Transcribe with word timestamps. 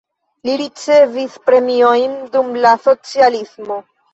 Li 0.47 0.53
ricevis 0.61 1.35
premiojn 1.49 2.17
dum 2.37 2.51
la 2.65 2.73
socialismo. 2.89 3.83